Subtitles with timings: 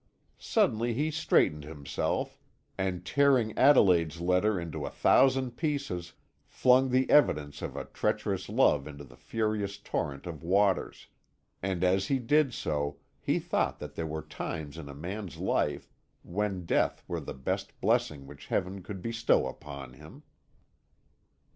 [0.39, 2.35] Suddenly he straightened himself,
[2.75, 6.13] and tearing Adelaide's letter into a thousand pieces,
[6.47, 11.05] flung the evidence of a treacherous love into the furious torrent of waters;
[11.61, 15.91] and as he did so he thought that there were times in a man's life
[16.23, 20.23] when death were the best blessing which Heaven could bestow upon him!